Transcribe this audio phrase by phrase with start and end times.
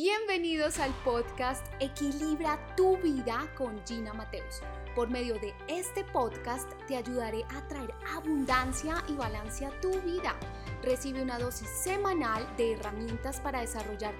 [0.00, 4.60] Bienvenidos al podcast Equilibra tu vida con Gina Mateus.
[4.94, 10.36] Por medio de este podcast te ayudaré a traer abundancia y balance a tu vida.
[10.84, 14.14] Recibe una dosis semanal de herramientas para desarrollar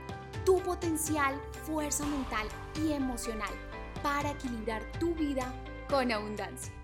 [0.44, 2.48] tu potencial, fuerza mental
[2.82, 3.54] y emocional
[4.02, 5.54] para equilibrar tu vida
[5.88, 6.77] con abundancia.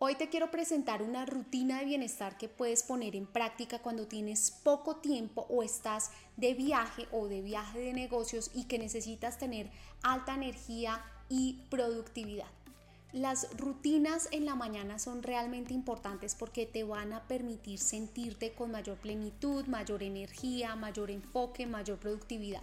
[0.00, 4.52] Hoy te quiero presentar una rutina de bienestar que puedes poner en práctica cuando tienes
[4.62, 9.72] poco tiempo o estás de viaje o de viaje de negocios y que necesitas tener
[10.02, 12.46] alta energía y productividad.
[13.12, 18.70] Las rutinas en la mañana son realmente importantes porque te van a permitir sentirte con
[18.70, 22.62] mayor plenitud, mayor energía, mayor enfoque, mayor productividad.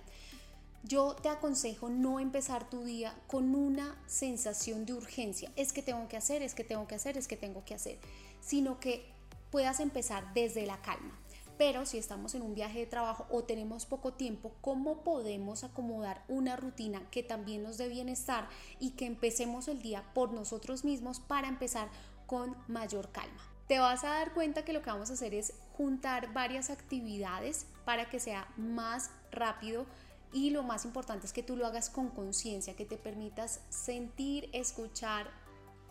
[0.88, 5.52] Yo te aconsejo no empezar tu día con una sensación de urgencia.
[5.56, 7.98] Es que tengo que hacer, es que tengo que hacer, es que tengo que hacer.
[8.40, 9.04] Sino que
[9.50, 11.20] puedas empezar desde la calma.
[11.58, 16.24] Pero si estamos en un viaje de trabajo o tenemos poco tiempo, ¿cómo podemos acomodar
[16.28, 18.48] una rutina que también nos dé bienestar
[18.80, 21.90] y que empecemos el día por nosotros mismos para empezar
[22.28, 23.42] con mayor calma?
[23.68, 27.66] Te vas a dar cuenta que lo que vamos a hacer es juntar varias actividades
[27.86, 29.88] para que sea más rápido
[30.34, 34.50] y lo más importante es que tú lo hagas con conciencia, que te permitas sentir,
[34.54, 35.28] escuchar,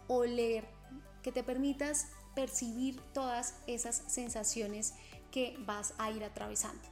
[0.08, 0.64] oler,
[1.22, 4.94] que te permitas percibir todas esas sensaciones
[5.30, 6.82] que vas a ir atravesando.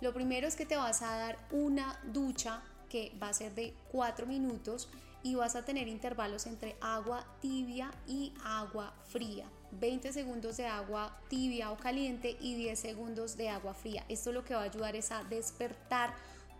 [0.00, 3.74] Lo primero es que te vas a dar una ducha que va a ser de
[3.92, 4.88] 4 minutos
[5.22, 9.46] y vas a tener intervalos entre agua tibia y agua fría.
[9.72, 14.04] 20 segundos de agua tibia o caliente y 10 segundos de agua fría.
[14.08, 16.14] Esto lo que va a ayudar es a despertar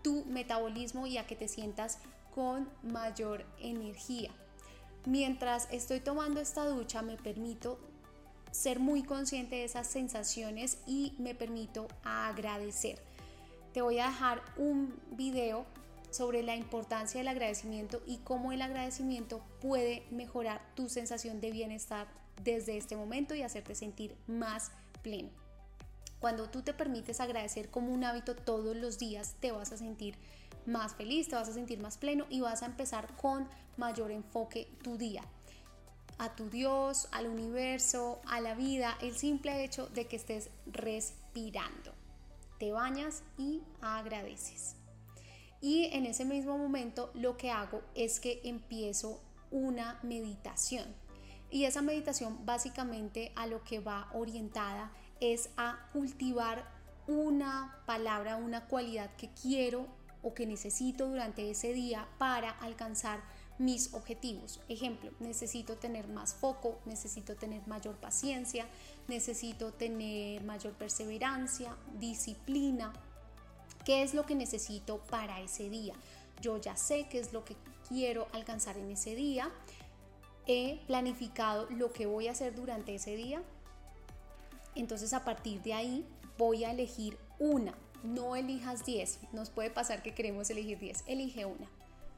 [0.07, 1.99] tu metabolismo y a que te sientas
[2.33, 4.31] con mayor energía.
[5.05, 7.81] Mientras estoy tomando esta ducha me permito
[8.53, 13.03] ser muy consciente de esas sensaciones y me permito agradecer.
[13.75, 15.67] Te voy a dejar un video
[16.13, 22.07] sobre la importancia del agradecimiento y cómo el agradecimiento puede mejorar tu sensación de bienestar
[22.45, 24.71] desde este momento y hacerte sentir más
[25.03, 25.46] pleno.
[26.21, 30.17] Cuando tú te permites agradecer como un hábito todos los días, te vas a sentir
[30.65, 34.69] más feliz, te vas a sentir más pleno y vas a empezar con mayor enfoque
[34.83, 35.23] tu día.
[36.19, 41.93] A tu Dios, al universo, a la vida, el simple hecho de que estés respirando.
[42.59, 44.77] Te bañas y agradeces.
[45.61, 50.87] Y en ese mismo momento lo que hago es que empiezo una meditación.
[51.51, 54.91] Y esa meditación básicamente a lo que va orientada
[55.21, 56.65] es a cultivar
[57.07, 59.87] una palabra, una cualidad que quiero
[60.23, 63.21] o que necesito durante ese día para alcanzar
[63.59, 64.61] mis objetivos.
[64.69, 68.67] Ejemplo, necesito tener más foco, necesito tener mayor paciencia,
[69.09, 72.93] necesito tener mayor perseverancia, disciplina.
[73.85, 75.95] ¿Qué es lo que necesito para ese día?
[76.41, 77.57] Yo ya sé qué es lo que
[77.89, 79.51] quiero alcanzar en ese día.
[80.47, 83.43] He planificado lo que voy a hacer durante ese día
[84.77, 86.07] entonces a partir de ahí
[86.39, 87.75] voy a elegir una.
[88.03, 89.33] No elijas 10.
[89.33, 91.05] Nos puede pasar que queremos elegir 10.
[91.07, 91.69] Elige una.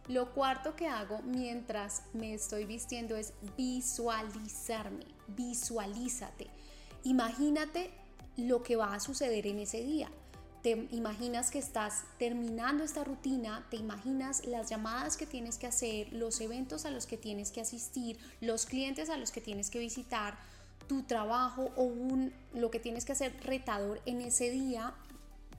[0.08, 5.04] Lo cuarto que hago mientras me estoy vistiendo es visualizarme.
[5.28, 6.46] Visualízate.
[7.04, 7.90] Imagínate
[8.36, 10.10] lo que va a suceder en ese día.
[10.62, 16.12] Te imaginas que estás terminando esta rutina, te imaginas las llamadas que tienes que hacer,
[16.12, 19.78] los eventos a los que tienes que asistir, los clientes a los que tienes que
[19.78, 20.38] visitar,
[20.88, 24.94] tu trabajo o un, lo que tienes que hacer retador en ese día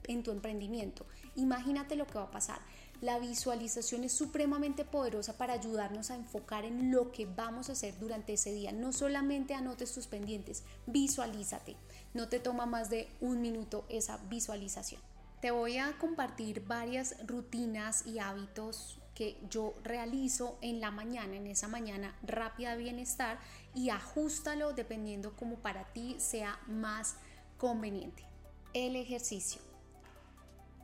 [0.08, 1.06] en tu emprendimiento.
[1.36, 2.58] Imagínate lo que va a pasar.
[3.00, 7.98] La visualización es supremamente poderosa para ayudarnos a enfocar en lo que vamos a hacer
[7.98, 8.72] durante ese día.
[8.72, 11.76] No solamente anotes tus pendientes, visualízate.
[12.12, 15.00] No te toma más de un minuto esa visualización.
[15.40, 21.46] Te voy a compartir varias rutinas y hábitos que yo realizo en la mañana, en
[21.46, 23.38] esa mañana rápida de bienestar
[23.74, 27.16] y ajustalo dependiendo como para ti sea más
[27.58, 28.24] conveniente.
[28.72, 29.60] El ejercicio.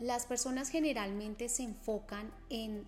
[0.00, 2.86] Las personas generalmente se enfocan en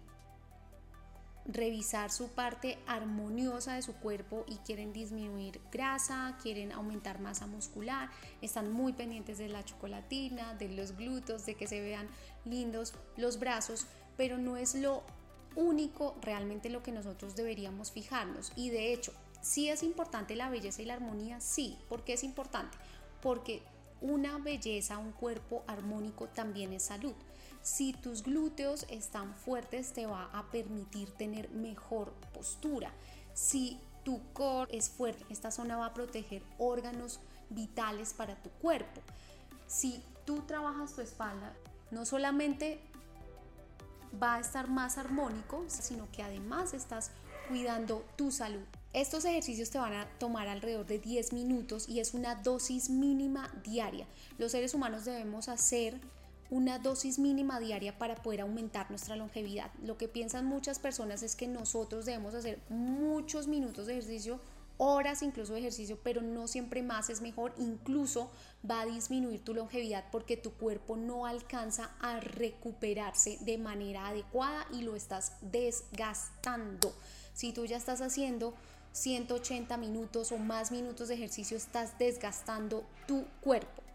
[1.47, 8.11] revisar su parte armoniosa de su cuerpo y quieren disminuir grasa, quieren aumentar masa muscular,
[8.43, 12.07] están muy pendientes de la chocolatina, de los glúteos, de que se vean
[12.45, 13.87] lindos los brazos,
[14.19, 15.05] pero no es lo
[15.57, 18.53] único realmente lo que nosotros deberíamos fijarnos.
[18.57, 21.79] Y de hecho, si es importante la belleza y la armonía, sí.
[21.89, 22.77] ¿Por qué es importante?
[23.23, 23.63] Porque
[24.01, 27.15] una belleza, un cuerpo armónico también es salud.
[27.63, 32.93] Si tus glúteos están fuertes, te va a permitir tener mejor postura.
[33.35, 37.21] Si tu core es fuerte, esta zona va a proteger órganos
[37.51, 39.01] vitales para tu cuerpo.
[39.67, 41.53] Si tú trabajas tu espalda,
[41.91, 42.81] no solamente
[44.23, 47.11] va a estar más armónico, sino que además estás
[47.49, 48.65] cuidando tu salud.
[48.93, 53.51] Estos ejercicios te van a tomar alrededor de 10 minutos y es una dosis mínima
[53.65, 54.07] diaria.
[54.39, 56.01] Los seres humanos debemos hacer
[56.51, 59.71] una dosis mínima diaria para poder aumentar nuestra longevidad.
[59.83, 64.41] Lo que piensan muchas personas es que nosotros debemos hacer muchos minutos de ejercicio
[64.79, 68.31] horas incluso de ejercicio, pero no siempre más es mejor, incluso
[68.69, 74.67] va a disminuir tu longevidad porque tu cuerpo no alcanza a recuperarse de manera adecuada
[74.73, 76.95] y lo estás desgastando.
[77.35, 78.55] Si tú ya estás haciendo
[78.93, 83.88] 180 minutos o más minutos de ejercicio, estás desgastando tu cuerpo.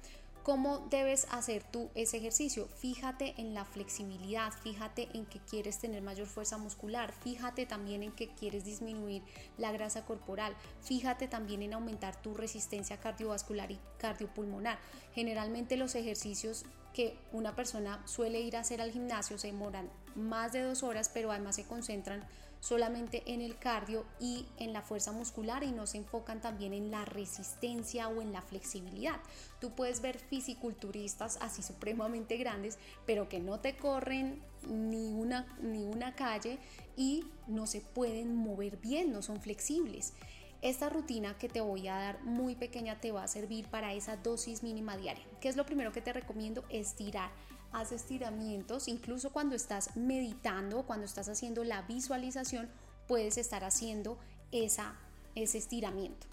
[0.43, 2.67] ¿Cómo debes hacer tú ese ejercicio?
[2.67, 8.11] Fíjate en la flexibilidad, fíjate en que quieres tener mayor fuerza muscular, fíjate también en
[8.11, 9.23] que quieres disminuir
[9.57, 14.79] la grasa corporal, fíjate también en aumentar tu resistencia cardiovascular y cardiopulmonar.
[15.13, 20.51] Generalmente los ejercicios que una persona suele ir a hacer al gimnasio se demoran más
[20.51, 22.27] de dos horas, pero además se concentran
[22.63, 26.91] solamente en el cardio y en la fuerza muscular y no se enfocan también en
[26.91, 29.19] la resistencia o en la flexibilidad.
[29.59, 35.83] Tú puedes ver fisiculturistas así supremamente grandes, pero que no te corren ni una, ni
[35.83, 36.57] una calle
[36.95, 40.13] y no se pueden mover bien, no son flexibles.
[40.61, 44.15] Esta rutina que te voy a dar muy pequeña te va a servir para esa
[44.15, 45.25] dosis mínima diaria.
[45.41, 46.63] ¿Qué es lo primero que te recomiendo?
[46.69, 47.29] Estirar
[47.73, 52.69] haz estiramientos, incluso cuando estás meditando, cuando estás haciendo la visualización,
[53.07, 54.17] puedes estar haciendo
[54.51, 54.95] esa,
[55.35, 56.27] ese estiramiento.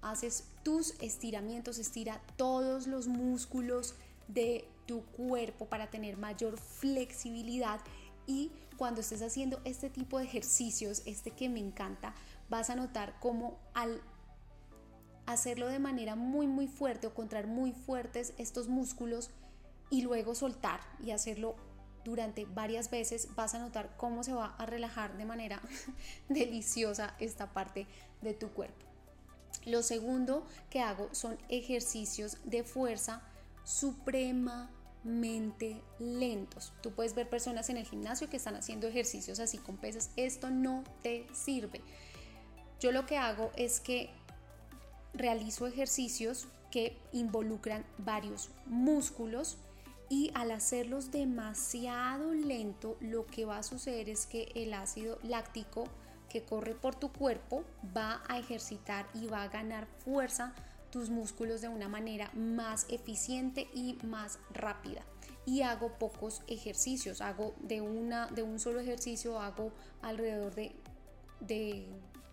[0.00, 3.94] Haces tus estiramientos, estira todos los músculos
[4.28, 7.80] de tu cuerpo para tener mayor flexibilidad
[8.26, 12.14] y cuando estés haciendo este tipo de ejercicios, este que me encanta,
[12.48, 14.00] vas a notar cómo al
[15.26, 19.30] hacerlo de manera muy muy fuerte o contraer muy fuertes estos músculos,
[19.90, 21.56] y luego soltar y hacerlo
[22.04, 25.60] durante varias veces, vas a notar cómo se va a relajar de manera
[26.28, 27.86] deliciosa esta parte
[28.22, 28.86] de tu cuerpo.
[29.66, 33.22] Lo segundo que hago son ejercicios de fuerza
[33.64, 36.72] supremamente lentos.
[36.82, 40.10] Tú puedes ver personas en el gimnasio que están haciendo ejercicios así con pesas.
[40.16, 41.82] Esto no te sirve.
[42.80, 44.08] Yo lo que hago es que
[45.12, 49.58] realizo ejercicios que involucran varios músculos
[50.10, 55.84] y al hacerlos demasiado lento lo que va a suceder es que el ácido láctico
[56.28, 57.64] que corre por tu cuerpo
[57.96, 60.52] va a ejercitar y va a ganar fuerza
[60.90, 65.02] tus músculos de una manera más eficiente y más rápida.
[65.46, 69.72] Y hago pocos ejercicios hago de una de un solo ejercicio hago
[70.02, 70.74] alrededor de,
[71.40, 71.86] de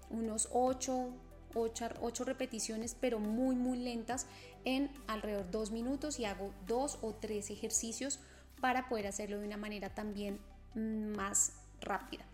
[0.09, 1.13] unos 8
[1.54, 4.28] 8, repeticiones, pero muy, muy lentas
[4.66, 8.20] en alrededor de 2 minutos y hago dos o tres ejercicios
[8.62, 10.40] para poder hacerlo de una manera también
[10.76, 12.26] mm, más rápida.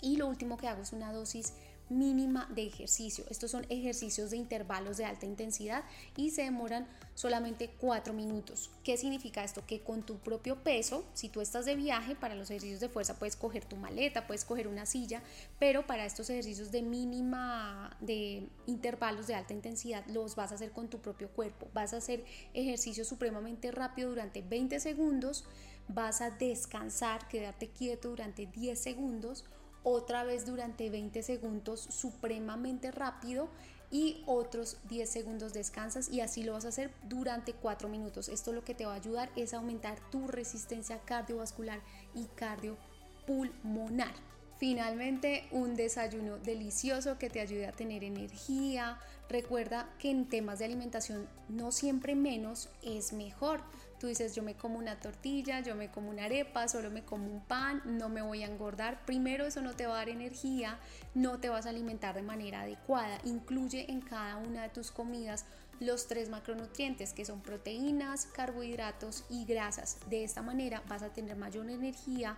[0.00, 1.54] Y lo último que hago es una dosis
[1.88, 3.24] mínima de ejercicio.
[3.28, 5.84] Estos son ejercicios de intervalos de alta intensidad
[6.16, 8.70] y se demoran solamente 4 minutos.
[8.82, 9.64] ¿Qué significa esto?
[9.66, 13.18] Que con tu propio peso, si tú estás de viaje para los ejercicios de fuerza,
[13.18, 15.22] puedes coger tu maleta, puedes coger una silla,
[15.58, 20.72] pero para estos ejercicios de mínima, de intervalos de alta intensidad, los vas a hacer
[20.72, 21.68] con tu propio cuerpo.
[21.74, 25.44] Vas a hacer ejercicio supremamente rápido durante 20 segundos,
[25.88, 29.44] vas a descansar, quedarte quieto durante 10 segundos
[29.84, 33.48] otra vez durante 20 segundos supremamente rápido
[33.90, 38.28] y otros 10 segundos descansas y así lo vas a hacer durante 4 minutos.
[38.28, 41.80] Esto lo que te va a ayudar es aumentar tu resistencia cardiovascular
[42.12, 44.14] y cardiopulmonar.
[44.58, 48.98] Finalmente, un desayuno delicioso que te ayude a tener energía.
[49.28, 53.60] Recuerda que en temas de alimentación no siempre menos es mejor.
[53.98, 57.26] Tú dices, yo me como una tortilla, yo me como una arepa, solo me como
[57.26, 59.04] un pan, no me voy a engordar.
[59.06, 60.78] Primero, eso no te va a dar energía,
[61.14, 63.18] no te vas a alimentar de manera adecuada.
[63.24, 65.46] Incluye en cada una de tus comidas
[65.80, 69.98] los tres macronutrientes que son proteínas, carbohidratos y grasas.
[70.08, 72.36] De esta manera vas a tener mayor energía,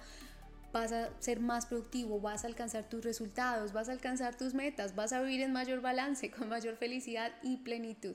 [0.73, 4.95] vas a ser más productivo, vas a alcanzar tus resultados, vas a alcanzar tus metas,
[4.95, 8.15] vas a vivir en mayor balance, con mayor felicidad y plenitud.